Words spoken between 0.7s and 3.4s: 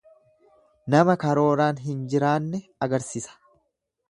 Nama karooraan hin jiraanne agarsisa.